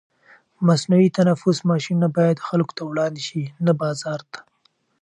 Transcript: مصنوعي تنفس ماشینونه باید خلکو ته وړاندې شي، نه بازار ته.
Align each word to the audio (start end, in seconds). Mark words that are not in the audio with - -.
مصنوعي 0.67 1.09
تنفس 1.17 1.57
ماشینونه 1.71 2.07
باید 2.17 2.45
خلکو 2.47 2.71
ته 2.77 2.83
وړاندې 2.89 3.21
شي، 3.27 3.43
نه 3.65 3.71
بازار 3.81 4.19
ته. 4.31 4.39